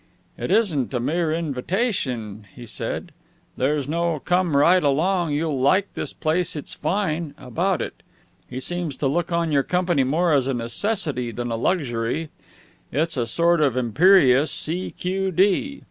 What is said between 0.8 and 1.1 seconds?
a